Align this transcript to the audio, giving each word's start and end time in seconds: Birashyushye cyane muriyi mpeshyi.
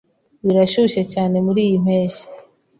Birashyushye 0.45 1.01
cyane 1.13 1.35
muriyi 1.45 1.75
mpeshyi. 1.85 2.25